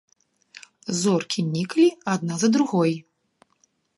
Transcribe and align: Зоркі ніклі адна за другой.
Зоркі 1.01 1.39
ніклі 1.57 1.85
адна 2.15 2.33
за 2.45 2.51
другой. 2.57 2.91